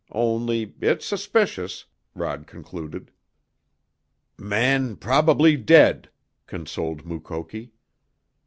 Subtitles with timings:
[0.15, 3.11] Only it's suspicious," Rod concluded.
[4.35, 6.09] "Man probably dead,"
[6.47, 7.73] consoled Mukoki.